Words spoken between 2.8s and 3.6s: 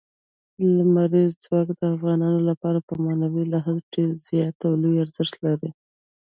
په معنوي